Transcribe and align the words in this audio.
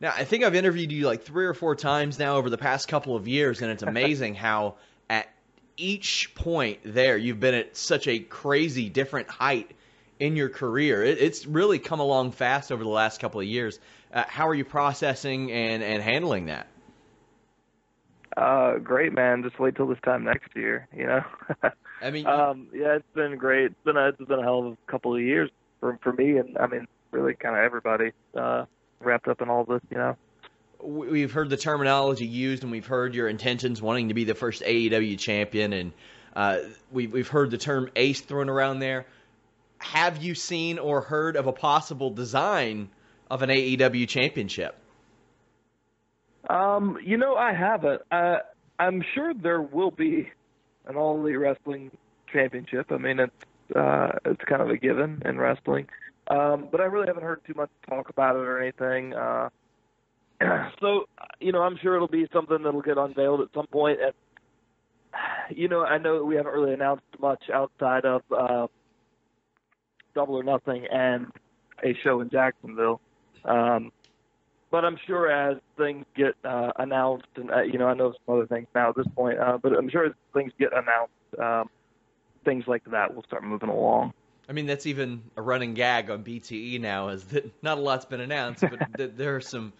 Now, 0.00 0.14
I 0.16 0.24
think 0.24 0.44
I've 0.44 0.54
interviewed 0.54 0.90
you 0.90 1.06
like 1.06 1.22
three 1.22 1.44
or 1.44 1.52
four 1.52 1.76
times 1.76 2.18
now 2.18 2.36
over 2.36 2.48
the 2.48 2.58
past 2.58 2.88
couple 2.88 3.16
of 3.16 3.28
years, 3.28 3.60
and 3.60 3.70
it's 3.70 3.82
amazing 3.84 4.34
how 4.34 4.76
at 5.08 5.28
each 5.76 6.34
point 6.34 6.80
there 6.84 7.16
you've 7.16 7.40
been 7.40 7.54
at 7.54 7.76
such 7.76 8.08
a 8.08 8.18
crazy 8.18 8.88
different 8.88 9.28
height 9.28 9.70
in 10.18 10.36
your 10.36 10.48
career. 10.48 11.04
It, 11.04 11.18
it's 11.18 11.46
really 11.46 11.78
come 11.78 12.00
along 12.00 12.32
fast 12.32 12.72
over 12.72 12.82
the 12.82 12.90
last 12.90 13.20
couple 13.20 13.40
of 13.40 13.46
years. 13.46 13.78
Uh, 14.12 14.24
how 14.26 14.48
are 14.48 14.54
you 14.54 14.64
processing 14.64 15.52
and, 15.52 15.82
and 15.82 16.02
handling 16.02 16.46
that? 16.46 16.66
Uh, 18.36 18.78
great, 18.78 19.12
man. 19.12 19.42
Just 19.42 19.58
wait 19.58 19.76
till 19.76 19.86
this 19.86 19.98
time 20.02 20.24
next 20.24 20.54
year. 20.56 20.88
You 20.96 21.06
know. 21.06 21.24
I 22.00 22.10
mean, 22.10 22.26
um, 22.28 22.68
yeah, 22.72 22.96
it's 22.96 23.14
been 23.14 23.36
great. 23.36 23.66
It's 23.66 23.84
been 23.84 23.96
a, 23.96 24.08
it's 24.08 24.18
been 24.18 24.38
a 24.38 24.42
hell 24.42 24.66
of 24.66 24.72
a 24.72 24.90
couple 24.90 25.14
of 25.14 25.20
years 25.20 25.50
for 25.80 25.98
for 26.02 26.12
me, 26.12 26.38
and 26.38 26.56
I 26.56 26.66
mean, 26.66 26.86
really, 27.10 27.34
kind 27.34 27.56
of 27.56 27.62
everybody. 27.62 28.12
Uh, 28.34 28.64
wrapped 29.00 29.28
up 29.28 29.40
in 29.42 29.48
all 29.48 29.64
this, 29.64 29.80
you 29.90 29.96
know. 29.96 30.16
We've 30.82 31.30
heard 31.30 31.50
the 31.50 31.56
terminology 31.56 32.26
used, 32.26 32.62
and 32.62 32.72
we've 32.72 32.86
heard 32.86 33.14
your 33.14 33.28
intentions 33.28 33.82
wanting 33.82 34.08
to 34.08 34.14
be 34.14 34.24
the 34.24 34.34
first 34.34 34.62
AEW 34.62 35.18
champion, 35.18 35.72
and 35.74 35.92
uh, 36.34 36.58
we've 36.90 37.12
we've 37.12 37.28
heard 37.28 37.50
the 37.50 37.58
term 37.58 37.90
ace 37.96 38.20
thrown 38.20 38.48
around 38.48 38.78
there. 38.78 39.06
Have 39.78 40.22
you 40.22 40.34
seen 40.34 40.78
or 40.78 41.02
heard 41.02 41.36
of 41.36 41.46
a 41.46 41.52
possible 41.52 42.10
design 42.10 42.88
of 43.30 43.42
an 43.42 43.50
AEW 43.50 44.08
championship? 44.08 44.76
Um, 46.48 46.98
you 47.04 47.16
know, 47.16 47.36
I 47.36 47.52
haven't. 47.52 48.02
Uh, 48.10 48.38
I'm 48.78 49.04
sure 49.14 49.34
there 49.34 49.60
will 49.60 49.90
be 49.90 50.30
an 50.86 50.96
All 50.96 51.20
Elite 51.20 51.38
Wrestling 51.38 51.90
Championship. 52.32 52.90
I 52.90 52.96
mean, 52.96 53.20
it's 53.20 53.76
uh, 53.76 54.12
it's 54.24 54.42
kind 54.44 54.62
of 54.62 54.70
a 54.70 54.76
given 54.76 55.22
in 55.24 55.38
wrestling. 55.38 55.88
Um, 56.30 56.68
but 56.70 56.80
I 56.80 56.84
really 56.84 57.08
haven't 57.08 57.24
heard 57.24 57.40
too 57.44 57.54
much 57.56 57.70
talk 57.88 58.08
about 58.08 58.36
it 58.36 58.40
or 58.40 58.62
anything. 58.62 59.14
Uh, 59.14 59.48
so, 60.80 61.06
you 61.40 61.50
know, 61.52 61.62
I'm 61.62 61.76
sure 61.82 61.96
it'll 61.96 62.08
be 62.08 62.26
something 62.32 62.62
that'll 62.62 62.82
get 62.82 62.98
unveiled 62.98 63.40
at 63.40 63.48
some 63.52 63.66
point. 63.66 63.98
And, 64.00 64.12
you 65.58 65.68
know, 65.68 65.84
I 65.84 65.98
know 65.98 66.24
we 66.24 66.36
haven't 66.36 66.52
really 66.52 66.72
announced 66.72 67.04
much 67.20 67.42
outside 67.52 68.04
of 68.04 68.22
uh, 68.30 68.68
Double 70.14 70.36
or 70.36 70.44
Nothing 70.44 70.86
and 70.90 71.26
a 71.82 71.94
show 72.04 72.20
in 72.20 72.30
Jacksonville. 72.30 73.00
Um, 73.44 73.90
but 74.70 74.84
I'm 74.84 74.98
sure 75.06 75.28
as 75.28 75.58
things 75.76 76.06
get 76.16 76.34
uh, 76.44 76.70
announced, 76.78 77.26
and 77.34 77.50
uh, 77.50 77.62
you 77.62 77.76
know, 77.76 77.88
I 77.88 77.94
know 77.94 78.12
some 78.12 78.36
other 78.36 78.46
things 78.46 78.68
now 78.72 78.90
at 78.90 78.96
this 78.96 79.06
point, 79.16 79.38
uh, 79.40 79.58
but 79.60 79.72
I'm 79.72 79.90
sure 79.90 80.06
as 80.06 80.12
things 80.32 80.52
get 80.60 80.68
announced, 80.72 81.40
um, 81.42 81.68
things 82.44 82.64
like 82.68 82.84
that 82.92 83.12
will 83.12 83.24
start 83.24 83.42
moving 83.42 83.68
along. 83.68 84.12
I 84.50 84.52
mean, 84.52 84.66
that's 84.66 84.86
even 84.86 85.22
a 85.36 85.42
running 85.42 85.74
gag 85.74 86.10
on 86.10 86.24
BTE 86.24 86.80
now, 86.80 87.10
is 87.10 87.22
that 87.26 87.50
not 87.62 87.78
a 87.78 87.80
lot's 87.80 88.04
been 88.04 88.20
announced, 88.20 88.62
but 88.62 88.80
th- 88.96 89.12
there 89.16 89.36
are 89.36 89.40
some 89.40 89.72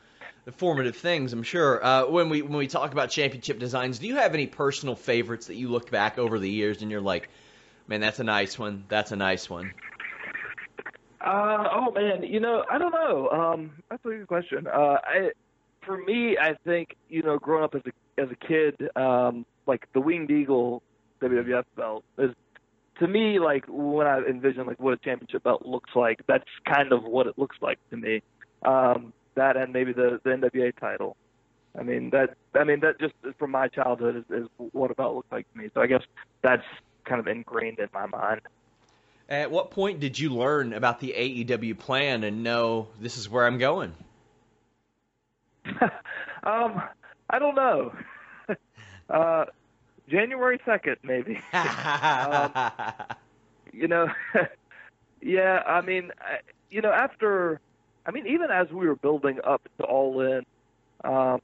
formative 0.57 0.97
things, 0.97 1.33
I'm 1.33 1.43
sure. 1.43 1.85
Uh, 1.85 2.07
when 2.07 2.29
we 2.29 2.43
when 2.43 2.57
we 2.57 2.69
talk 2.69 2.93
about 2.93 3.11
championship 3.11 3.59
designs, 3.59 3.99
do 3.99 4.07
you 4.07 4.17
have 4.17 4.33
any 4.33 4.47
personal 4.47 4.95
favorites 4.95 5.49
that 5.49 5.57
you 5.57 5.69
look 5.69 5.91
back 5.91 6.19
over 6.19 6.39
the 6.39 6.49
years 6.49 6.83
and 6.83 6.91
you're 6.91 7.01
like, 7.01 7.29
man, 7.89 8.01
that's 8.01 8.21
a 8.21 8.25
nice 8.25 8.59
one. 8.59 8.85
That's 8.89 9.11
a 9.11 9.17
nice 9.17 9.51
one. 9.51 9.73
Uh, 11.21 11.69
oh 11.73 11.91
man, 11.91 12.23
you 12.23 12.39
know, 12.39 12.65
I 12.71 12.79
don't 12.79 12.93
know. 12.93 13.29
Um, 13.29 13.73
that's 13.91 14.05
a 14.05 14.09
good 14.09 14.29
question. 14.29 14.69
Uh, 14.69 14.99
I, 15.05 15.31
for 15.83 15.99
me, 15.99 16.39
I 16.39 16.55
think 16.65 16.97
you 17.09 17.23
know, 17.23 17.39
growing 17.39 17.65
up 17.65 17.75
as 17.75 17.83
a 17.87 18.23
as 18.23 18.31
a 18.31 18.37
kid, 18.37 18.89
um, 18.95 19.45
like 19.67 19.89
the 19.95 20.01
Winged 20.01 20.31
Eagle 20.31 20.83
WWF 21.21 21.65
belt 21.77 22.05
is 22.19 22.35
to 22.99 23.09
me, 23.09 23.39
like 23.39 23.65
when 23.69 24.07
I 24.07 24.19
envision 24.21 24.67
like 24.67 24.81
what 24.81 24.95
a 24.95 24.97
championship 24.99 25.45
belt 25.45 25.65
looks 25.65 25.91
like, 25.95 26.21
that's 26.27 26.45
kind 26.67 26.93
of 26.93 27.05
what 27.05 27.27
it 27.27 27.39
looks 27.39 27.57
like 27.61 27.79
to 27.91 27.97
me. 27.97 28.23
Um, 28.63 29.13
that 29.35 29.57
and 29.57 29.73
maybe 29.73 29.93
the 29.93 30.21
the 30.23 30.31
NWA 30.31 30.79
title. 30.79 31.17
I 31.79 31.83
mean 31.83 32.11
that 32.11 32.37
I 32.55 32.65
mean 32.65 32.81
that 32.81 32.99
just 33.01 33.15
from 33.39 33.53
my 33.53 33.69
childhood 33.69 34.17
is, 34.17 34.43
is 34.43 34.49
what 34.73 34.91
a 34.91 34.95
belt 34.95 35.15
looks 35.15 35.33
like 35.33 35.51
to 35.53 35.59
me. 35.59 35.71
So 35.73 35.81
I 35.81 35.87
guess 35.87 36.03
that's 36.43 36.65
kind 37.05 37.21
of 37.21 37.27
ingrained 37.27 37.79
in 37.79 37.89
my 37.93 38.07
mind. 38.07 38.43
At 39.29 39.51
what 39.51 39.71
point 39.71 40.01
did 40.01 40.19
you 40.19 40.31
learn 40.31 40.73
about 40.73 40.99
the 40.99 41.15
AEW 41.17 41.79
plan 41.79 42.25
and 42.25 42.43
know 42.43 42.89
this 43.01 43.17
is 43.17 43.29
where 43.29 43.47
I'm 43.47 43.59
going? 43.59 43.95
um, 46.43 46.83
I 47.31 47.39
don't 47.39 47.55
know. 47.55 47.93
uh, 49.11 49.45
January 50.11 50.61
second, 50.65 50.97
maybe. 51.03 51.41
um, 51.53 52.53
you 53.73 53.89
know, 53.89 54.09
yeah. 55.23 55.63
I 55.67 55.81
mean, 55.81 56.11
you 56.71 56.81
know, 56.81 56.91
after, 56.91 57.61
I 58.07 58.11
mean, 58.11 58.27
even 58.27 58.51
as 58.51 58.69
we 58.71 58.87
were 58.87 58.97
building 58.97 59.39
up 59.45 59.63
to 59.79 59.85
All 59.85 60.21
In, 60.21 60.45
um, 61.05 61.41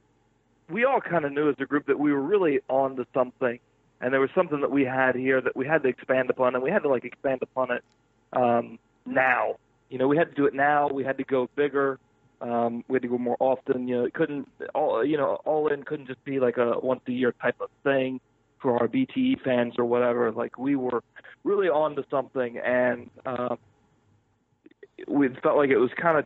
we 0.69 0.83
all 0.83 0.99
kind 0.99 1.25
of 1.25 1.31
knew 1.31 1.49
as 1.49 1.55
a 1.59 1.65
group 1.65 1.87
that 1.87 1.97
we 1.97 2.11
were 2.11 2.21
really 2.21 2.59
on 2.69 2.97
to 2.97 3.07
something, 3.13 3.59
and 4.01 4.13
there 4.13 4.19
was 4.19 4.29
something 4.35 4.61
that 4.61 4.71
we 4.71 4.83
had 4.83 5.15
here 5.15 5.39
that 5.41 5.55
we 5.55 5.65
had 5.65 5.81
to 5.83 5.89
expand 5.89 6.29
upon, 6.29 6.55
and 6.55 6.63
we 6.63 6.69
had 6.69 6.83
to 6.83 6.89
like 6.89 7.05
expand 7.05 7.41
upon 7.41 7.71
it 7.71 7.83
um, 8.33 8.77
now. 9.05 9.55
You 9.89 9.97
know, 9.97 10.07
we 10.07 10.17
had 10.17 10.29
to 10.29 10.35
do 10.35 10.45
it 10.45 10.53
now. 10.53 10.89
We 10.89 11.05
had 11.05 11.17
to 11.17 11.23
go 11.23 11.49
bigger. 11.55 11.99
Um, 12.41 12.83
we 12.87 12.97
had 12.97 13.03
to 13.03 13.07
go 13.07 13.17
more 13.17 13.37
often. 13.39 13.87
You 13.87 13.99
know, 13.99 14.05
it 14.05 14.13
couldn't 14.13 14.49
all 14.75 15.03
you 15.03 15.17
know 15.17 15.39
all 15.45 15.69
in 15.69 15.83
couldn't 15.83 16.07
just 16.07 16.23
be 16.25 16.39
like 16.39 16.57
a 16.57 16.77
once 16.83 17.01
a 17.07 17.11
year 17.11 17.33
type 17.41 17.55
of 17.61 17.69
thing 17.83 18.19
for 18.61 18.79
our 18.79 18.87
BTE 18.87 19.41
fans 19.43 19.75
or 19.77 19.85
whatever. 19.85 20.31
Like 20.31 20.57
we 20.57 20.75
were 20.75 21.03
really 21.43 21.67
on 21.67 21.95
to 21.95 22.05
something, 22.09 22.57
and 22.57 23.09
uh, 23.25 23.55
we 25.07 25.29
felt 25.43 25.57
like 25.57 25.69
it 25.69 25.77
was 25.77 25.91
kind 26.01 26.17
of 26.17 26.25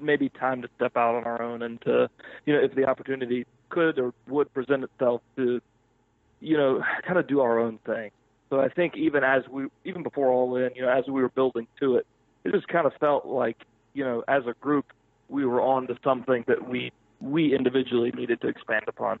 maybe 0.00 0.28
time 0.28 0.62
to 0.62 0.68
step 0.76 0.96
out 0.96 1.14
on 1.14 1.24
our 1.24 1.42
own 1.42 1.62
and 1.62 1.80
to, 1.82 2.08
you 2.44 2.52
know, 2.52 2.60
if 2.62 2.74
the 2.74 2.84
opportunity 2.84 3.46
could 3.68 3.98
or 3.98 4.12
would 4.28 4.52
present 4.52 4.84
itself 4.84 5.22
to, 5.36 5.60
you 6.40 6.56
know, 6.56 6.82
kind 7.06 7.18
of 7.18 7.26
do 7.26 7.40
our 7.40 7.58
own 7.58 7.78
thing. 7.86 8.10
So 8.50 8.60
I 8.60 8.68
think 8.68 8.96
even 8.96 9.24
as 9.24 9.42
we, 9.50 9.66
even 9.84 10.02
before 10.02 10.30
All 10.30 10.56
In, 10.56 10.70
you 10.74 10.82
know, 10.82 10.90
as 10.90 11.04
we 11.06 11.20
were 11.20 11.30
building 11.30 11.66
to 11.80 11.96
it, 11.96 12.06
it 12.44 12.52
just 12.52 12.68
kind 12.68 12.86
of 12.86 12.92
felt 13.00 13.26
like, 13.26 13.56
you 13.92 14.04
know, 14.04 14.22
as 14.28 14.42
a 14.46 14.52
group, 14.60 14.86
we 15.28 15.44
were 15.44 15.60
on 15.60 15.88
to 15.88 15.96
something 16.04 16.44
that 16.46 16.68
we 16.68 16.92
we 17.20 17.54
individually 17.54 18.12
needed 18.12 18.40
to 18.42 18.46
expand 18.46 18.84
upon 18.86 19.18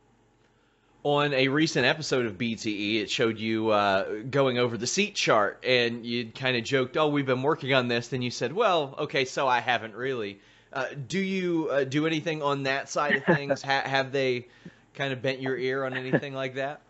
on 1.06 1.32
a 1.34 1.46
recent 1.46 1.86
episode 1.86 2.26
of 2.26 2.36
BTE, 2.36 3.00
it 3.00 3.08
showed 3.08 3.38
you 3.38 3.70
uh, 3.70 4.22
going 4.28 4.58
over 4.58 4.76
the 4.76 4.88
seat 4.88 5.14
chart, 5.14 5.62
and 5.64 6.04
you 6.04 6.32
kind 6.32 6.56
of 6.56 6.64
joked, 6.64 6.96
"Oh, 6.96 7.06
we've 7.06 7.24
been 7.24 7.44
working 7.44 7.72
on 7.74 7.86
this." 7.86 8.08
Then 8.08 8.22
you 8.22 8.32
said, 8.32 8.52
"Well, 8.52 8.92
okay, 8.98 9.24
so 9.24 9.46
I 9.46 9.60
haven't 9.60 9.94
really." 9.94 10.40
Uh, 10.72 10.86
do 11.06 11.20
you 11.20 11.68
uh, 11.70 11.84
do 11.84 12.08
anything 12.08 12.42
on 12.42 12.64
that 12.64 12.88
side 12.88 13.14
of 13.14 13.24
things? 13.24 13.62
ha- 13.62 13.84
have 13.84 14.10
they 14.10 14.48
kind 14.94 15.12
of 15.12 15.22
bent 15.22 15.40
your 15.40 15.56
ear 15.56 15.84
on 15.84 15.96
anything 15.96 16.34
like 16.34 16.56
that? 16.56 16.80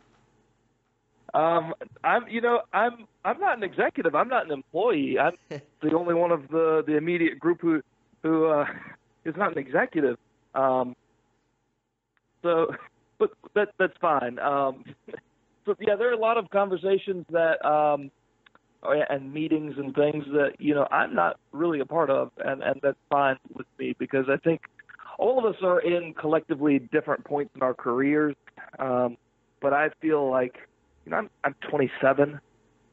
Um, 1.35 1.75
I'm, 2.03 2.27
you 2.29 2.41
know, 2.41 2.63
I'm, 2.73 3.07
I'm 3.23 3.39
not 3.39 3.59
an 3.59 3.65
executive. 3.65 4.15
I'm 4.15 4.29
not 4.29 4.47
an 4.47 4.53
employee. 4.53 5.19
I'm 5.19 5.35
the 5.83 5.95
only 5.95 6.15
one 6.15 6.33
of 6.33 6.49
the 6.49 6.83
the 6.87 6.97
immediate 6.97 7.39
group 7.39 7.61
who, 7.61 7.83
who 8.23 8.47
uh, 8.47 8.65
is 9.27 9.37
not 9.37 9.53
an 9.53 9.59
executive. 9.59 10.17
Um, 10.55 10.97
so 12.43 12.75
but 13.19 13.31
that 13.55 13.71
that's 13.79 13.97
fine. 14.01 14.39
Um, 14.39 14.85
so 15.67 15.75
yeah, 15.81 15.97
there 15.97 16.09
are 16.09 16.15
a 16.15 16.19
lot 16.19 16.39
of 16.39 16.51
conversations 16.51 17.27
that 17.31 17.65
um, 17.65 18.11
oh, 18.83 19.01
and 19.09 19.33
meetings 19.33 19.75
and 19.77 19.95
things 19.95 20.25
that 20.33 20.53
you 20.59 20.75
know 20.75 20.87
I'm 20.91 21.15
not 21.15 21.39
really 21.53 21.81
a 21.81 21.87
part 21.87 22.11
of, 22.11 22.31
and 22.39 22.63
and 22.63 22.81
that's 22.83 22.99
fine 23.11 23.37
with 23.55 23.67
me 23.79 23.95
because 23.99 24.27
I 24.29 24.37
think 24.37 24.63
all 25.19 25.39
of 25.39 25.45
us 25.45 25.61
are 25.63 25.81
in 25.81 26.15
collectively 26.15 26.79
different 26.79 27.25
points 27.25 27.53
in 27.55 27.63
our 27.63 27.75
careers. 27.75 28.35
Um, 28.79 29.17
but 29.61 29.73
I 29.73 29.89
feel 30.01 30.31
like 30.31 30.57
you 31.05 31.11
know 31.11 31.19
I'm 31.19 31.31
I'm 31.45 31.55
27, 31.71 32.41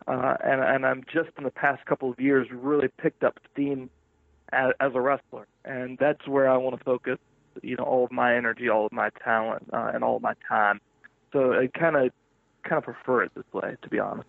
uh, 0.07 0.33
and 0.43 0.61
and 0.61 0.85
I'm 0.85 1.03
just 1.13 1.29
in 1.37 1.43
the 1.43 1.51
past 1.51 1.85
couple 1.85 2.11
of 2.11 2.19
years 2.19 2.47
really 2.51 2.87
picked 2.97 3.23
up 3.23 3.39
steam 3.51 3.89
as, 4.51 4.71
as 4.79 4.91
a 4.95 5.01
wrestler, 5.01 5.47
and 5.65 5.97
that's 5.99 6.27
where 6.27 6.49
I 6.49 6.57
want 6.57 6.77
to 6.77 6.83
focus 6.83 7.19
you 7.61 7.75
know 7.75 7.83
all 7.83 8.05
of 8.05 8.11
my 8.11 8.35
energy, 8.35 8.69
all 8.69 8.85
of 8.85 8.91
my 8.91 9.09
talent, 9.23 9.69
uh, 9.73 9.91
and 9.93 10.03
all 10.03 10.17
of 10.17 10.21
my 10.21 10.33
time. 10.47 10.79
So 11.31 11.53
I 11.53 11.67
kind 11.67 11.95
of 11.95 12.11
kind 12.63 12.77
of 12.77 12.83
prefer 12.83 13.23
it 13.23 13.31
this 13.35 13.45
way, 13.53 13.75
to 13.81 13.89
be 13.89 13.99
honest. 13.99 14.27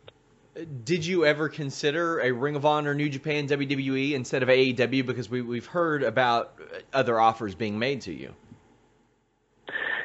Did 0.84 1.04
you 1.04 1.24
ever 1.24 1.48
consider 1.48 2.20
a 2.20 2.30
Ring 2.30 2.54
of 2.54 2.64
Honor, 2.64 2.94
New 2.94 3.08
Japan, 3.08 3.48
WWE 3.48 4.12
instead 4.12 4.42
of 4.44 4.48
AEW? 4.48 5.04
Because 5.04 5.28
we, 5.28 5.42
we've 5.42 5.66
heard 5.66 6.04
about 6.04 6.60
other 6.92 7.18
offers 7.20 7.56
being 7.56 7.78
made 7.78 8.02
to 8.02 8.12
you. 8.12 8.32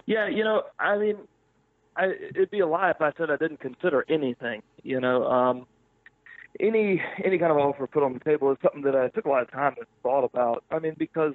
Yeah, 0.08 0.28
you 0.28 0.44
know, 0.44 0.64
I 0.80 0.98
mean, 0.98 1.18
I, 1.96 2.14
it'd 2.32 2.50
be 2.50 2.62
a 2.62 2.68
lie 2.68 2.90
if 2.90 3.00
I 3.00 3.12
said 3.16 3.30
I 3.30 3.36
didn't 3.36 3.60
consider 3.60 4.04
anything. 4.10 4.64
You 4.82 5.00
know, 5.00 5.24
um, 5.26 5.68
any 6.60 7.02
any 7.24 7.38
kind 7.38 7.52
of 7.52 7.58
offer 7.58 7.86
put 7.86 8.04
on 8.04 8.14
the 8.14 8.20
table 8.20 8.52
is 8.52 8.58
something 8.64 8.82
that 8.84 8.96
I 8.96 9.10
took 9.10 9.26
a 9.26 9.30
lot 9.30 9.44
of 9.44 9.52
time 9.52 9.76
and 9.78 9.86
thought 10.02 10.24
about. 10.24 10.64
I 10.72 10.80
mean, 10.80 10.96
because 10.98 11.34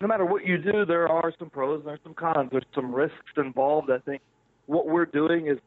no 0.00 0.06
matter 0.06 0.24
what 0.24 0.46
you 0.46 0.58
do, 0.58 0.84
there 0.84 1.08
are 1.08 1.32
some 1.38 1.50
pros 1.50 1.80
and 1.80 1.88
there's 1.88 2.00
some 2.04 2.14
cons. 2.14 2.48
There's 2.52 2.64
some 2.74 2.94
risks 2.94 3.16
involved. 3.36 3.90
I 3.90 3.98
think 3.98 4.22
what 4.66 4.86
we're 4.86 5.06
doing 5.06 5.48
is 5.48 5.58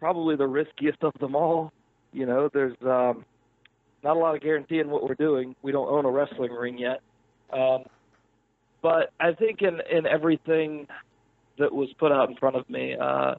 probably 0.00 0.36
the 0.36 0.46
riskiest 0.46 1.02
of 1.02 1.12
them 1.20 1.34
all. 1.34 1.72
You 2.12 2.24
know, 2.26 2.48
there's 2.52 2.76
um, 2.82 3.24
not 4.02 4.16
a 4.16 4.18
lot 4.18 4.34
of 4.34 4.40
guarantee 4.40 4.78
in 4.78 4.88
what 4.88 5.02
we're 5.02 5.14
doing. 5.14 5.54
We 5.62 5.72
don't 5.72 5.88
own 5.88 6.04
a 6.04 6.10
wrestling 6.10 6.52
ring 6.52 6.78
yet. 6.78 7.00
Um, 7.52 7.84
but 8.80 9.12
I 9.20 9.32
think 9.32 9.60
in, 9.62 9.80
in 9.90 10.06
everything 10.06 10.86
that 11.58 11.72
was 11.72 11.88
put 11.98 12.12
out 12.12 12.30
in 12.30 12.36
front 12.36 12.56
of 12.56 12.68
me, 12.70 12.96
uh, 12.98 13.34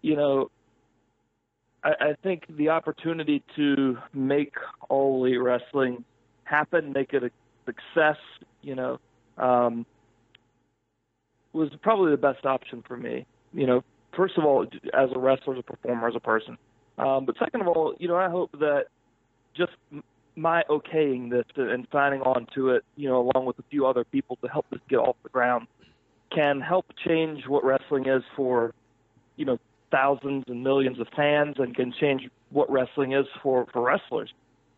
you 0.00 0.16
know, 0.16 0.50
I, 1.84 1.90
I 2.00 2.14
think 2.22 2.44
the 2.48 2.70
opportunity 2.70 3.42
to 3.56 3.98
make 4.14 4.54
elite 4.90 5.40
wrestling 5.40 6.04
happen, 6.44 6.92
make 6.92 7.12
it 7.12 7.24
a 7.24 7.30
success, 7.64 8.16
you 8.62 8.74
know, 8.74 8.98
um, 9.38 9.86
was 11.52 11.70
probably 11.82 12.10
the 12.10 12.16
best 12.16 12.44
option 12.44 12.82
for 12.86 12.96
me. 12.96 13.26
You 13.52 13.66
know, 13.66 13.84
first 14.16 14.38
of 14.38 14.44
all, 14.44 14.66
as 14.94 15.10
a 15.14 15.18
wrestler, 15.18 15.54
as 15.54 15.60
a 15.60 15.62
performer, 15.62 16.08
as 16.08 16.16
a 16.16 16.20
person. 16.20 16.56
Um, 16.98 17.24
but 17.24 17.36
second 17.38 17.62
of 17.62 17.68
all, 17.68 17.94
you 17.98 18.08
know, 18.08 18.16
I 18.16 18.28
hope 18.28 18.52
that 18.52 18.86
just 19.54 19.72
my 20.36 20.62
okaying 20.70 21.30
this 21.30 21.44
and 21.56 21.86
signing 21.92 22.22
on 22.22 22.46
to 22.54 22.70
it, 22.70 22.84
you 22.96 23.08
know, 23.08 23.30
along 23.34 23.46
with 23.46 23.58
a 23.58 23.64
few 23.70 23.86
other 23.86 24.04
people 24.04 24.36
to 24.42 24.48
help 24.48 24.66
this 24.70 24.80
get 24.88 24.96
off 24.96 25.16
the 25.22 25.28
ground, 25.28 25.66
can 26.30 26.60
help 26.60 26.86
change 27.06 27.46
what 27.46 27.64
wrestling 27.64 28.06
is 28.06 28.22
for, 28.34 28.72
you 29.36 29.44
know, 29.44 29.58
thousands 29.90 30.44
and 30.48 30.64
millions 30.64 30.98
of 30.98 31.06
fans, 31.14 31.56
and 31.58 31.76
can 31.76 31.92
change 31.92 32.28
what 32.50 32.70
wrestling 32.70 33.12
is 33.12 33.26
for 33.42 33.66
for 33.72 33.82
wrestlers. 33.82 34.32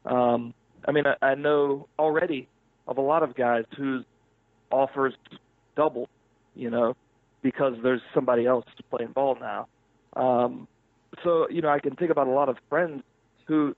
Um, 0.05 0.55
I 0.87 0.93
mean, 0.93 1.05
I, 1.07 1.15
I 1.25 1.35
know 1.37 1.89
already 1.99 2.49
of 2.87 2.99
a 2.99 3.01
lot 3.01 3.23
of 3.23 3.35
guys 3.35 3.65
whose 3.77 4.05
offers 4.71 5.15
double, 5.77 6.09
you 6.55 6.71
know, 6.71 6.97
because 7.43 7.75
there's 7.83 8.01
somebody 8.15 8.47
else 8.47 8.65
playing 8.91 9.13
ball 9.13 9.37
now. 9.41 9.67
Um, 10.17 10.69
so 11.23 11.49
you 11.51 11.63
know, 11.63 11.69
I 11.69 11.79
can 11.79 11.95
think 11.97 12.11
about 12.11 12.27
a 12.27 12.31
lot 12.31 12.49
of 12.49 12.57
friends 12.69 13.03
who, 13.47 13.75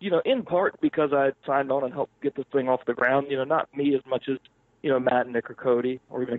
you 0.00 0.10
know, 0.10 0.22
in 0.24 0.42
part 0.42 0.80
because 0.80 1.10
I 1.12 1.32
signed 1.46 1.70
on 1.70 1.84
and 1.84 1.92
helped 1.92 2.20
get 2.22 2.34
this 2.36 2.46
thing 2.52 2.68
off 2.68 2.80
the 2.86 2.94
ground. 2.94 3.26
You 3.30 3.36
know, 3.36 3.44
not 3.44 3.68
me 3.76 3.94
as 3.94 4.02
much 4.06 4.28
as 4.28 4.38
you 4.82 4.90
know 4.90 5.00
Matt, 5.00 5.26
and 5.26 5.32
Nick, 5.32 5.50
or 5.50 5.54
Cody, 5.54 6.00
or 6.10 6.22
even. 6.22 6.38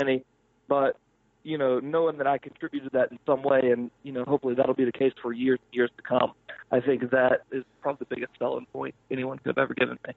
any, 0.00 0.24
but 0.68 0.96
you 1.42 1.58
know, 1.58 1.78
knowing 1.78 2.18
that 2.18 2.26
I 2.26 2.38
contributed 2.38 2.90
that 2.92 3.12
in 3.12 3.18
some 3.24 3.42
way, 3.42 3.70
and 3.70 3.90
you 4.02 4.12
know, 4.12 4.24
hopefully 4.24 4.54
that'll 4.54 4.74
be 4.74 4.84
the 4.84 4.92
case 4.92 5.12
for 5.22 5.32
years 5.32 5.60
and 5.62 5.74
years 5.74 5.90
to 5.96 6.02
come. 6.02 6.32
I 6.72 6.80
think 6.80 7.10
that 7.10 7.44
is 7.52 7.62
probably 7.80 8.06
the 8.08 8.16
biggest 8.16 8.32
selling 8.38 8.66
point 8.72 8.96
anyone 9.10 9.38
could 9.38 9.56
have 9.56 9.58
ever 9.58 9.72
given 9.72 9.96
me. 10.06 10.14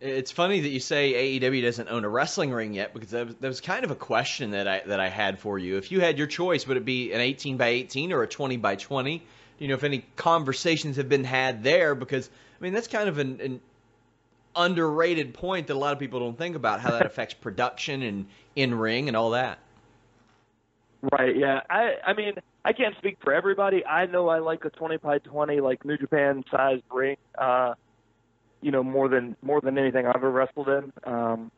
It's 0.00 0.30
funny 0.30 0.60
that 0.60 0.68
you 0.68 0.78
say 0.78 1.40
AEW 1.40 1.62
doesn't 1.62 1.88
own 1.88 2.04
a 2.04 2.08
wrestling 2.08 2.52
ring 2.52 2.74
yet, 2.74 2.92
because 2.94 3.10
that 3.10 3.26
was, 3.26 3.34
that 3.36 3.48
was 3.48 3.60
kind 3.60 3.84
of 3.84 3.90
a 3.90 3.96
question 3.96 4.50
that 4.50 4.68
I 4.68 4.82
that 4.86 5.00
I 5.00 5.08
had 5.08 5.38
for 5.38 5.58
you. 5.58 5.78
If 5.78 5.90
you 5.90 6.00
had 6.00 6.18
your 6.18 6.26
choice, 6.26 6.66
would 6.66 6.76
it 6.76 6.84
be 6.84 7.12
an 7.12 7.20
18 7.20 7.56
by 7.56 7.68
18 7.68 8.12
or 8.12 8.22
a 8.22 8.28
20 8.28 8.58
by 8.58 8.76
20? 8.76 9.18
Do 9.18 9.24
you 9.58 9.68
know 9.68 9.74
if 9.74 9.84
any 9.84 10.04
conversations 10.16 10.98
have 10.98 11.08
been 11.08 11.24
had 11.24 11.64
there? 11.64 11.94
Because 11.94 12.28
I 12.60 12.62
mean, 12.62 12.74
that's 12.74 12.88
kind 12.88 13.08
of 13.08 13.18
an, 13.18 13.40
an 13.40 13.60
underrated 14.58 15.32
point 15.32 15.68
that 15.68 15.74
a 15.74 15.78
lot 15.78 15.92
of 15.92 15.98
people 15.98 16.20
don't 16.20 16.36
think 16.36 16.56
about 16.56 16.80
how 16.80 16.90
that 16.90 17.06
affects 17.06 17.34
production 17.34 18.02
and 18.02 18.26
in 18.56 18.74
ring 18.74 19.08
and 19.08 19.16
all 19.16 19.30
that. 19.30 19.58
Right. 21.12 21.36
Yeah. 21.36 21.60
I. 21.70 21.94
I 22.04 22.12
mean, 22.12 22.34
I 22.64 22.72
can't 22.72 22.96
speak 22.98 23.18
for 23.22 23.32
everybody. 23.32 23.84
I 23.86 24.06
know 24.06 24.28
I 24.28 24.40
like 24.40 24.64
a 24.64 24.70
20 24.70 24.96
by 24.98 25.18
20, 25.18 25.60
like 25.60 25.84
New 25.84 25.96
Japan 25.96 26.44
sized 26.50 26.82
ring. 26.90 27.16
Uh, 27.36 27.74
you 28.60 28.72
know, 28.72 28.82
more 28.82 29.08
than 29.08 29.36
more 29.42 29.60
than 29.60 29.78
anything 29.78 30.06
I've 30.06 30.16
ever 30.16 30.30
wrestled 30.30 30.68
in. 30.68 30.92
Um, 31.04 31.50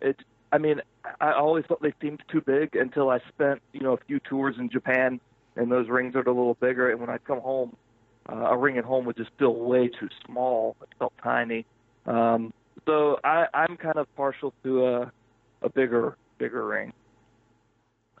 it. 0.00 0.16
I 0.50 0.56
mean, 0.56 0.80
I 1.20 1.32
always 1.32 1.66
thought 1.66 1.82
they 1.82 1.92
seemed 2.00 2.22
too 2.32 2.40
big 2.40 2.74
until 2.74 3.10
I 3.10 3.18
spent 3.28 3.60
you 3.72 3.80
know 3.80 3.92
a 3.92 3.98
few 4.06 4.18
tours 4.20 4.56
in 4.58 4.70
Japan, 4.70 5.20
and 5.56 5.70
those 5.70 5.88
rings 5.88 6.14
are 6.16 6.22
a 6.22 6.32
little 6.32 6.54
bigger. 6.54 6.90
And 6.90 7.00
when 7.00 7.10
I 7.10 7.18
come 7.18 7.40
home, 7.40 7.76
uh, 8.28 8.36
a 8.36 8.56
ring 8.56 8.78
at 8.78 8.84
home 8.84 9.04
was 9.04 9.16
just 9.16 9.30
still 9.36 9.54
way 9.54 9.88
too 9.88 10.08
small. 10.24 10.76
It 10.82 10.88
felt 10.98 11.12
tiny. 11.22 11.66
Um, 12.06 12.52
so 12.86 13.18
I, 13.22 13.46
I'm 13.52 13.76
kind 13.76 13.96
of 13.96 14.14
partial 14.16 14.54
to 14.62 14.86
a, 14.86 15.12
a 15.62 15.68
bigger 15.68 16.16
bigger 16.38 16.66
ring. 16.66 16.92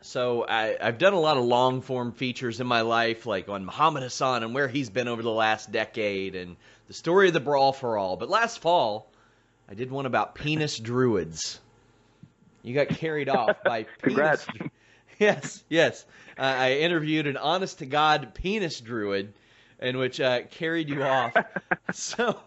So 0.00 0.44
I, 0.48 0.76
I've 0.80 0.98
done 0.98 1.12
a 1.12 1.18
lot 1.20 1.36
of 1.38 1.44
long 1.44 1.80
form 1.80 2.12
features 2.12 2.60
in 2.60 2.66
my 2.66 2.82
life, 2.82 3.26
like 3.26 3.48
on 3.48 3.64
Muhammad 3.64 4.02
Hassan 4.04 4.44
and 4.44 4.54
where 4.54 4.68
he's 4.68 4.90
been 4.90 5.08
over 5.08 5.22
the 5.22 5.30
last 5.30 5.72
decade, 5.72 6.36
and 6.36 6.56
the 6.86 6.94
story 6.94 7.28
of 7.28 7.34
the 7.34 7.40
Brawl 7.40 7.72
for 7.72 7.98
All. 7.98 8.16
But 8.16 8.28
last 8.30 8.60
fall, 8.60 9.10
I 9.68 9.74
did 9.74 9.90
one 9.90 10.06
about 10.06 10.34
penis 10.34 10.78
druids. 10.78 11.58
You 12.62 12.74
got 12.74 12.88
carried 12.88 13.28
off 13.28 13.62
by 13.64 13.84
Congrats. 14.02 14.44
penis. 14.46 14.70
Yes, 15.20 15.64
yes. 15.68 16.06
Uh, 16.38 16.42
I 16.42 16.72
interviewed 16.74 17.26
an 17.26 17.36
honest 17.36 17.80
to 17.80 17.86
God 17.86 18.34
penis 18.34 18.80
druid, 18.80 19.32
in 19.80 19.98
which 19.98 20.20
uh, 20.20 20.42
carried 20.42 20.88
you 20.88 21.02
off. 21.02 21.32
so 21.92 22.38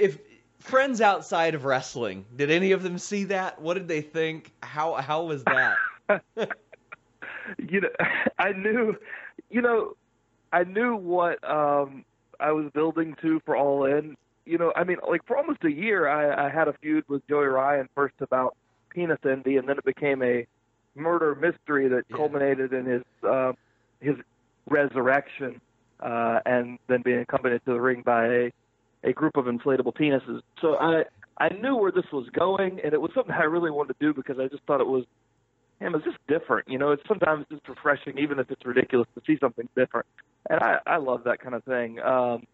if 0.00 0.18
friends 0.58 1.00
outside 1.00 1.54
of 1.54 1.64
wrestling, 1.64 2.24
did 2.36 2.50
any 2.50 2.72
of 2.72 2.82
them 2.82 2.98
see 2.98 3.24
that? 3.24 3.60
What 3.60 3.74
did 3.74 3.88
they 3.88 4.00
think? 4.00 4.52
How 4.62 4.94
how 4.94 5.24
was 5.24 5.44
that? 5.44 5.76
you 7.58 7.80
know, 7.80 7.88
I 8.38 8.52
knew, 8.52 8.96
you 9.50 9.62
know, 9.62 9.96
I 10.52 10.64
knew 10.64 10.96
what 10.96 11.48
um 11.48 12.04
I 12.40 12.52
was 12.52 12.70
building 12.72 13.16
to 13.22 13.40
for 13.44 13.56
All 13.56 13.84
In. 13.84 14.16
You 14.46 14.58
know, 14.58 14.72
I 14.76 14.84
mean, 14.84 14.98
like 15.08 15.24
for 15.26 15.36
almost 15.36 15.64
a 15.64 15.72
year, 15.72 16.06
I, 16.06 16.46
I 16.46 16.50
had 16.50 16.68
a 16.68 16.74
feud 16.74 17.04
with 17.08 17.26
Joey 17.28 17.46
Ryan 17.46 17.88
first 17.94 18.14
about 18.20 18.56
penis 18.90 19.18
envy, 19.24 19.56
and 19.56 19.68
then 19.68 19.78
it 19.78 19.84
became 19.84 20.22
a 20.22 20.46
murder 20.94 21.34
mystery 21.34 21.88
that 21.88 22.04
culminated 22.14 22.72
in 22.72 22.84
his 22.84 23.02
uh, 23.26 23.52
his 24.00 24.16
resurrection, 24.68 25.60
uh, 26.00 26.40
and 26.44 26.78
then 26.88 27.02
being 27.02 27.20
accompanied 27.20 27.64
to 27.64 27.72
the 27.72 27.80
ring 27.80 28.02
by 28.02 28.26
a 28.26 28.50
a 29.04 29.12
group 29.12 29.36
of 29.36 29.44
inflatable 29.44 29.94
penises. 29.94 30.40
So 30.60 30.76
I 30.76 31.04
I 31.38 31.48
knew 31.50 31.76
where 31.76 31.92
this 31.92 32.04
was 32.12 32.28
going, 32.30 32.80
and 32.82 32.92
it 32.92 33.00
was 33.00 33.10
something 33.14 33.34
I 33.38 33.44
really 33.44 33.70
wanted 33.70 33.98
to 33.98 34.06
do 34.06 34.14
because 34.14 34.38
I 34.38 34.48
just 34.48 34.62
thought 34.64 34.80
it 34.80 34.86
was, 34.86 35.04
man, 35.80 35.94
it's 35.94 36.04
just 36.04 36.18
different. 36.28 36.68
You 36.68 36.78
know, 36.78 36.92
it's 36.92 37.02
sometimes 37.06 37.46
just 37.50 37.68
refreshing, 37.68 38.18
even 38.18 38.38
if 38.38 38.50
it's 38.50 38.64
ridiculous, 38.64 39.08
to 39.14 39.22
see 39.26 39.38
something 39.40 39.68
different. 39.76 40.06
And 40.50 40.60
I 40.60 40.78
I 40.86 40.96
love 40.96 41.24
that 41.24 41.40
kind 41.40 41.54
of 41.54 41.64
thing. 41.64 42.00
Um, 42.00 42.44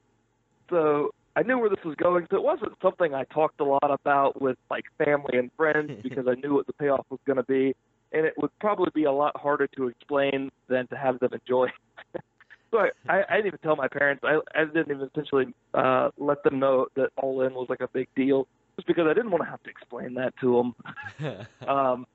so 0.69 1.11
I 1.37 1.43
knew 1.43 1.59
where 1.59 1.71
this 1.71 1.85
was 1.85 1.95
going, 1.97 2.27
so 2.31 2.37
it 2.37 2.43
wasn't 2.43 2.73
something 2.83 3.15
I 3.15 3.25
talked 3.25 3.61
a 3.61 3.65
lot 3.65 3.91
about 3.91 4.41
with 4.41 4.59
like 4.71 4.85
family 4.99 5.39
and 5.39 5.51
friends 5.57 5.93
because 6.03 6.27
I 6.29 6.35
knew 6.35 6.55
what 6.55 6.67
the 6.67 6.73
payoff 6.73 7.07
was 7.11 7.21
going 7.27 7.37
to 7.37 7.45
be, 7.45 7.75
and 8.13 8.27
it 8.27 8.35
would 8.37 8.51
probably 8.61 8.91
be 8.95 9.05
a 9.05 9.13
lot 9.13 9.39
harder 9.41 9.67
to 9.77 9.89
explain 9.89 10.51
than 10.69 10.87
to 10.89 10.97
have 10.97 11.19
them 11.21 11.33
enjoy. 11.33 11.69
So 12.71 12.79
I, 13.09 13.23
I, 13.29 13.37
didn't 13.37 13.49
even 13.49 13.59
tell 13.63 13.77
my 13.77 13.89
parents. 13.89 14.23
I, 14.25 14.39
I 14.55 14.65
didn't 14.65 14.91
even 14.91 15.09
essentially 15.13 15.47
uh, 15.75 16.11
let 16.19 16.43
them 16.45 16.61
know 16.61 16.87
that 16.95 17.11
All 17.17 17.43
In 17.43 17.55
was 17.55 17.67
like 17.69 17.81
a 17.81 17.89
big 17.89 18.09
deal, 18.15 18.47
just 18.77 18.87
because 18.87 19.07
I 19.09 19.15
didn't 19.15 19.31
want 19.31 19.43
to 19.43 19.51
have 19.51 19.63
to 19.65 19.71
explain 19.71 20.15
that 20.15 20.35
to 20.41 20.73
them. 21.19 21.47
um, 21.69 22.07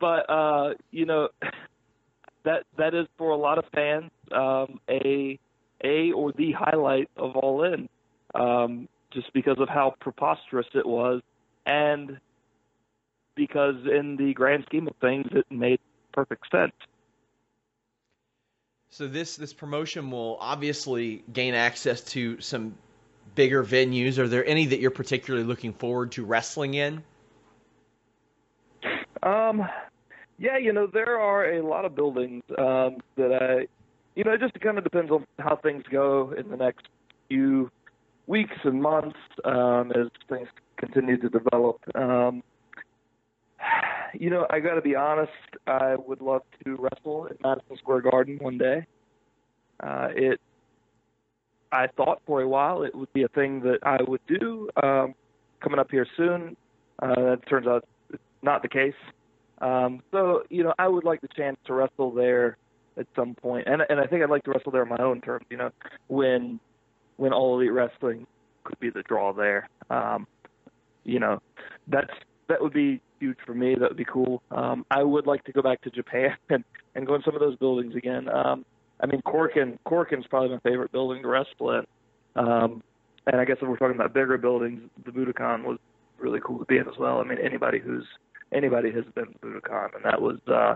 but 0.00 0.28
uh, 0.28 0.74
you 0.90 1.06
know, 1.06 1.28
that 2.44 2.64
that 2.76 2.94
is 2.94 3.06
for 3.16 3.30
a 3.30 3.36
lot 3.36 3.58
of 3.58 3.64
fans 3.72 4.10
um, 4.32 4.80
a 4.90 5.38
a 5.84 6.12
or 6.12 6.32
the 6.32 6.52
highlight 6.52 7.08
of 7.16 7.36
All 7.36 7.62
In, 7.62 7.88
um, 8.34 8.88
just 9.12 9.32
because 9.32 9.58
of 9.60 9.68
how 9.68 9.94
preposterous 10.00 10.66
it 10.74 10.86
was, 10.86 11.22
and 11.66 12.18
because 13.36 13.76
in 13.86 14.16
the 14.16 14.34
grand 14.34 14.64
scheme 14.66 14.88
of 14.88 14.96
things, 15.00 15.26
it 15.32 15.46
made 15.50 15.78
perfect 16.12 16.50
sense. 16.50 16.72
So 18.92 19.06
this 19.06 19.36
this 19.36 19.54
promotion 19.54 20.10
will 20.10 20.36
obviously 20.38 21.24
gain 21.32 21.54
access 21.54 22.02
to 22.12 22.38
some 22.42 22.74
bigger 23.34 23.64
venues. 23.64 24.18
Are 24.18 24.28
there 24.28 24.44
any 24.44 24.66
that 24.66 24.80
you're 24.80 24.90
particularly 24.90 25.46
looking 25.46 25.72
forward 25.72 26.12
to 26.12 26.26
wrestling 26.26 26.74
in? 26.74 27.02
Um, 29.22 29.66
yeah, 30.38 30.58
you 30.58 30.74
know 30.74 30.86
there 30.86 31.18
are 31.18 31.54
a 31.54 31.66
lot 31.66 31.86
of 31.86 31.94
buildings 31.94 32.42
um, 32.58 32.98
that 33.16 33.32
I, 33.32 33.66
you 34.14 34.24
know, 34.24 34.32
it 34.32 34.40
just 34.40 34.60
kind 34.60 34.76
of 34.76 34.84
depends 34.84 35.10
on 35.10 35.26
how 35.38 35.56
things 35.56 35.84
go 35.90 36.34
in 36.36 36.50
the 36.50 36.58
next 36.58 36.86
few 37.28 37.70
weeks 38.26 38.56
and 38.62 38.82
months 38.82 39.18
um, 39.46 39.90
as 39.92 40.08
things 40.28 40.48
continue 40.76 41.16
to 41.16 41.30
develop. 41.30 41.80
Um, 41.94 42.42
you 44.14 44.30
know, 44.30 44.46
I 44.50 44.60
got 44.60 44.74
to 44.74 44.80
be 44.80 44.94
honest. 44.94 45.32
I 45.66 45.96
would 45.96 46.20
love 46.20 46.42
to 46.64 46.76
wrestle 46.76 47.28
at 47.30 47.40
Madison 47.42 47.76
Square 47.78 48.02
Garden 48.02 48.38
one 48.40 48.58
day. 48.58 48.86
Uh, 49.80 50.08
it, 50.14 50.40
I 51.72 51.86
thought 51.96 52.20
for 52.26 52.42
a 52.42 52.48
while 52.48 52.82
it 52.82 52.94
would 52.94 53.12
be 53.12 53.22
a 53.22 53.28
thing 53.28 53.60
that 53.60 53.78
I 53.82 53.98
would 54.06 54.20
do 54.26 54.68
um, 54.82 55.14
coming 55.60 55.78
up 55.78 55.90
here 55.90 56.06
soon. 56.16 56.56
Uh, 57.02 57.14
that 57.14 57.48
turns 57.48 57.66
out 57.66 57.84
not 58.42 58.62
the 58.62 58.68
case. 58.68 58.94
Um, 59.60 60.02
so, 60.10 60.42
you 60.50 60.62
know, 60.62 60.74
I 60.78 60.88
would 60.88 61.04
like 61.04 61.20
the 61.20 61.28
chance 61.28 61.56
to 61.66 61.74
wrestle 61.74 62.10
there 62.12 62.58
at 62.98 63.06
some 63.16 63.34
point, 63.34 63.66
and 63.66 63.82
and 63.88 64.00
I 64.00 64.06
think 64.06 64.22
I'd 64.22 64.30
like 64.30 64.44
to 64.44 64.50
wrestle 64.50 64.72
there 64.72 64.82
on 64.82 64.88
my 64.88 64.98
own 64.98 65.20
terms. 65.20 65.46
You 65.48 65.56
know, 65.56 65.70
when 66.08 66.60
when 67.16 67.32
All 67.32 67.58
Elite 67.58 67.72
Wrestling 67.72 68.26
could 68.64 68.78
be 68.80 68.90
the 68.90 69.02
draw 69.02 69.32
there. 69.32 69.68
Um, 69.90 70.26
you 71.04 71.18
know, 71.18 71.40
that's 71.88 72.12
that 72.52 72.60
would 72.60 72.74
be 72.74 73.00
huge 73.18 73.38
for 73.46 73.54
me. 73.54 73.74
That 73.74 73.88
would 73.88 73.96
be 73.96 74.04
cool. 74.04 74.42
Um, 74.50 74.84
I 74.90 75.02
would 75.02 75.26
like 75.26 75.42
to 75.44 75.52
go 75.52 75.62
back 75.62 75.80
to 75.82 75.90
Japan 75.90 76.36
and, 76.50 76.62
and 76.94 77.06
go 77.06 77.14
in 77.14 77.22
some 77.22 77.34
of 77.34 77.40
those 77.40 77.56
buildings 77.56 77.94
again. 77.96 78.28
Um, 78.28 78.66
I 79.00 79.06
mean, 79.06 79.22
Korakuen 79.22 79.78
Korakuen's 79.86 80.26
probably 80.28 80.50
my 80.50 80.58
favorite 80.58 80.92
building 80.92 81.22
to 81.22 81.28
wrestle 81.28 81.70
in. 81.78 81.86
Um, 82.36 82.82
and 83.26 83.40
I 83.40 83.44
guess 83.46 83.56
if 83.62 83.68
we're 83.68 83.78
talking 83.78 83.96
about 83.96 84.12
bigger 84.12 84.36
buildings, 84.36 84.82
the 85.04 85.12
Budokan 85.12 85.64
was 85.64 85.78
really 86.18 86.40
cool 86.44 86.58
to 86.58 86.64
be 86.66 86.76
in 86.76 86.86
as 86.88 86.98
well. 86.98 87.18
I 87.18 87.24
mean, 87.24 87.38
anybody 87.42 87.78
who's 87.78 88.04
anybody 88.52 88.92
has 88.92 89.04
been 89.14 89.26
to 89.26 89.38
Budokan, 89.38 89.94
and 89.94 90.04
that 90.04 90.20
was 90.20 90.38
uh, 90.46 90.74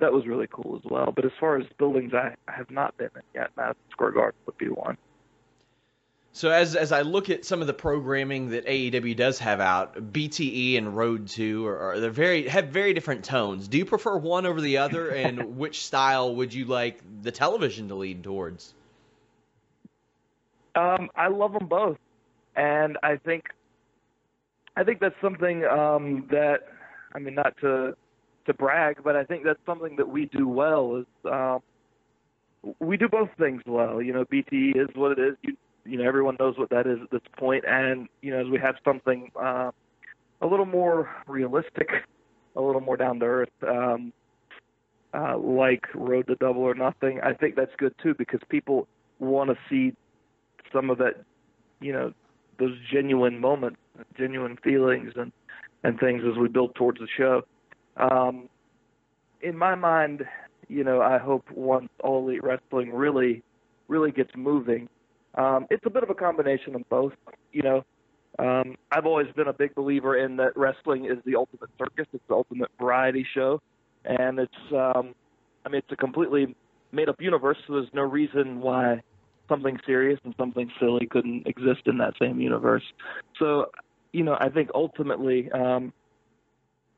that 0.00 0.12
was 0.12 0.26
really 0.26 0.48
cool 0.50 0.80
as 0.82 0.90
well. 0.90 1.12
But 1.14 1.24
as 1.24 1.32
far 1.38 1.56
as 1.56 1.66
buildings, 1.78 2.12
I, 2.14 2.34
I 2.48 2.56
have 2.56 2.70
not 2.70 2.96
been 2.96 3.10
in 3.14 3.22
yet. 3.34 3.50
Madison 3.56 3.82
Square 3.92 4.12
Garden 4.12 4.40
would 4.46 4.58
be 4.58 4.68
one. 4.68 4.96
So 6.34 6.50
as 6.50 6.74
as 6.76 6.92
I 6.92 7.02
look 7.02 7.28
at 7.28 7.44
some 7.44 7.60
of 7.60 7.66
the 7.66 7.74
programming 7.74 8.50
that 8.50 8.66
AEW 8.66 9.14
does 9.16 9.38
have 9.40 9.60
out, 9.60 10.12
BTE 10.12 10.78
and 10.78 10.96
Road 10.96 11.28
Two 11.28 11.66
are, 11.66 11.78
are 11.78 12.00
they're 12.00 12.10
very 12.10 12.48
have 12.48 12.68
very 12.68 12.94
different 12.94 13.24
tones. 13.24 13.68
Do 13.68 13.76
you 13.76 13.84
prefer 13.84 14.16
one 14.16 14.46
over 14.46 14.60
the 14.60 14.78
other, 14.78 15.10
and 15.10 15.56
which 15.58 15.84
style 15.84 16.34
would 16.36 16.54
you 16.54 16.64
like 16.64 17.02
the 17.22 17.30
television 17.30 17.88
to 17.88 17.96
lead 17.96 18.24
towards? 18.24 18.72
Um, 20.74 21.10
I 21.14 21.28
love 21.28 21.52
them 21.52 21.66
both, 21.68 21.98
and 22.56 22.96
I 23.02 23.16
think 23.16 23.48
I 24.74 24.84
think 24.84 25.00
that's 25.00 25.20
something 25.20 25.66
um, 25.66 26.28
that 26.30 26.60
I 27.14 27.18
mean 27.18 27.34
not 27.34 27.54
to 27.60 27.94
to 28.46 28.54
brag, 28.54 29.04
but 29.04 29.16
I 29.16 29.24
think 29.24 29.44
that's 29.44 29.60
something 29.66 29.96
that 29.96 30.08
we 30.08 30.26
do 30.26 30.48
well. 30.48 30.96
Is 30.96 31.30
um, 31.30 31.60
we 32.78 32.96
do 32.96 33.06
both 33.06 33.28
things 33.38 33.60
well. 33.66 34.00
You 34.00 34.14
know, 34.14 34.24
BTE 34.24 34.76
is 34.76 34.88
what 34.94 35.12
it 35.12 35.18
is. 35.18 35.36
You 35.42 35.56
you 35.84 35.98
know 35.98 36.04
everyone 36.04 36.36
knows 36.38 36.56
what 36.58 36.70
that 36.70 36.86
is 36.86 36.98
at 37.02 37.10
this 37.10 37.22
point. 37.38 37.64
And 37.66 38.08
you 38.20 38.30
know 38.30 38.40
as 38.40 38.48
we 38.50 38.58
have 38.58 38.76
something 38.84 39.30
uh, 39.40 39.70
a 40.40 40.46
little 40.46 40.66
more 40.66 41.08
realistic 41.26 41.88
a 42.56 42.60
little 42.60 42.80
more 42.80 42.96
down 42.96 43.18
to 43.20 43.24
earth 43.26 43.48
um, 43.66 44.12
uh, 45.14 45.36
like 45.38 45.84
road 45.94 46.26
to 46.26 46.34
double 46.36 46.62
or 46.62 46.74
nothing 46.74 47.20
i 47.22 47.32
think 47.32 47.54
that's 47.54 47.72
good 47.78 47.94
too 48.02 48.14
because 48.14 48.40
people 48.48 48.86
want 49.18 49.48
to 49.50 49.56
see 49.70 49.94
some 50.72 50.90
of 50.90 50.98
that 50.98 51.14
you 51.80 51.92
know 51.92 52.12
those 52.58 52.76
genuine 52.92 53.38
moments 53.38 53.78
genuine 54.18 54.56
feelings 54.62 55.12
and 55.16 55.32
and 55.84 55.98
things 55.98 56.22
as 56.30 56.38
we 56.38 56.46
build 56.46 56.72
towards 56.76 57.00
the 57.00 57.08
show. 57.16 57.42
Um, 57.96 58.48
in 59.42 59.56
my 59.56 59.74
mind 59.74 60.24
you 60.68 60.84
know 60.84 61.00
i 61.02 61.18
hope 61.18 61.44
once 61.50 61.88
all 62.02 62.26
elite 62.26 62.42
wrestling 62.42 62.92
really 62.92 63.42
really 63.88 64.12
gets 64.12 64.30
moving 64.36 64.88
um, 65.34 65.66
it's 65.70 65.84
a 65.86 65.90
bit 65.90 66.02
of 66.02 66.10
a 66.10 66.14
combination 66.14 66.74
of 66.74 66.88
both. 66.88 67.12
You 67.52 67.62
know, 67.62 67.84
um, 68.38 68.76
I've 68.90 69.06
always 69.06 69.28
been 69.34 69.48
a 69.48 69.52
big 69.52 69.74
believer 69.74 70.16
in 70.16 70.36
that 70.36 70.56
wrestling 70.56 71.06
is 71.06 71.18
the 71.24 71.36
ultimate 71.36 71.70
circus. 71.78 72.06
It's 72.12 72.24
the 72.28 72.34
ultimate 72.34 72.70
variety 72.78 73.26
show, 73.34 73.60
and 74.04 74.38
it's 74.38 74.72
um, 74.72 75.14
I 75.64 75.68
mean 75.68 75.78
it's 75.78 75.92
a 75.92 75.96
completely 75.96 76.54
made 76.92 77.08
up 77.08 77.20
universe. 77.20 77.56
So 77.66 77.74
there's 77.74 77.92
no 77.92 78.02
reason 78.02 78.60
why 78.60 79.02
something 79.48 79.78
serious 79.84 80.18
and 80.24 80.34
something 80.38 80.70
silly 80.78 81.06
couldn't 81.06 81.46
exist 81.46 81.82
in 81.86 81.98
that 81.98 82.14
same 82.20 82.40
universe. 82.40 82.84
So, 83.38 83.70
you 84.12 84.22
know, 84.22 84.36
I 84.40 84.48
think 84.48 84.70
ultimately, 84.74 85.50
um, 85.52 85.92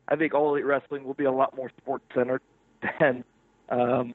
I 0.09 0.17
think 0.17 0.35
all 0.35 0.51
elite 0.51 0.65
wrestling 0.65 1.05
will 1.05 1.15
be 1.15 1.25
a 1.25 1.33
lot 1.33 1.57
more 1.57 1.71
sports 1.81 2.05
centered 2.15 2.43
than, 3.01 3.25
um, 3.71 4.15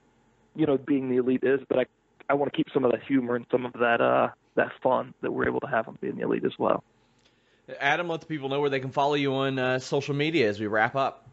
you 0.55 0.65
know, 0.65 0.77
being 0.77 1.09
the 1.09 1.17
elite 1.17 1.43
is. 1.43 1.59
But 1.67 1.79
I 1.79 1.85
I 2.29 2.35
want 2.35 2.51
to 2.53 2.57
keep 2.57 2.67
some 2.73 2.85
of 2.85 2.91
that 2.91 3.03
humor 3.03 3.35
and 3.35 3.45
some 3.51 3.65
of 3.65 3.73
that 3.73 4.01
uh, 4.01 4.29
that 4.55 4.71
fun 4.83 5.13
that 5.21 5.31
we're 5.31 5.47
able 5.47 5.59
to 5.61 5.67
have 5.67 5.87
on 5.87 5.97
being 5.99 6.15
the 6.15 6.23
elite 6.23 6.45
as 6.45 6.53
well. 6.59 6.83
Adam, 7.79 8.07
let 8.07 8.21
the 8.21 8.27
people 8.27 8.49
know 8.49 8.59
where 8.59 8.69
they 8.69 8.79
can 8.79 8.91
follow 8.91 9.13
you 9.15 9.33
on 9.33 9.59
uh, 9.59 9.79
social 9.79 10.15
media 10.15 10.49
as 10.49 10.59
we 10.59 10.67
wrap 10.67 10.95
up. 10.95 11.27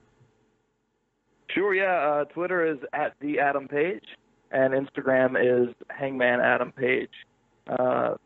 Sure, 1.51 1.75
yeah. 1.75 2.21
Uh, 2.21 2.25
Twitter 2.25 2.67
is 2.67 2.79
at 2.93 3.15
the 3.21 3.41
Adam 3.41 3.69
Page, 3.69 4.05
and 4.51 4.75
Instagram 4.75 5.37
is 5.39 5.75
Hangman 5.89 6.41
Adam 6.41 6.73
Page. 6.73 7.11
Uh, 7.67 8.17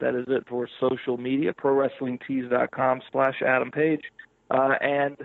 that 0.00 0.14
is 0.14 0.24
it 0.28 0.44
for 0.48 0.68
social 0.80 1.18
media. 1.18 1.52
ProWrestlingTees.com 1.52 3.02
slash 3.12 3.42
Adam 3.46 3.70
Page, 3.70 4.02
uh, 4.50 4.74
and 4.80 5.16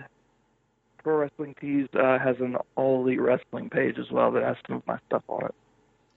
Pro 1.02 1.18
Wrestling 1.18 1.54
Tees 1.60 1.88
uh, 1.94 2.18
has 2.18 2.36
an 2.40 2.56
All 2.76 3.02
Elite 3.02 3.20
Wrestling 3.20 3.70
page 3.70 3.96
as 3.98 4.10
well 4.10 4.32
that 4.32 4.42
has 4.42 4.56
some 4.66 4.78
of 4.78 4.86
my 4.86 4.98
stuff 5.06 5.22
on 5.28 5.46
it. 5.46 5.54